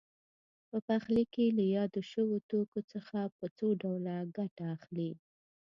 په 0.69 0.77
پخلي 0.87 1.23
کې 1.33 1.45
له 1.57 1.63
یادو 1.75 2.01
شویو 2.11 2.45
توکو 2.49 2.79
څخه 2.91 3.19
په 3.37 3.45
څو 3.57 3.67
ډوله 3.81 4.15
ګټه 4.37 4.63
اخلي. 4.75 5.11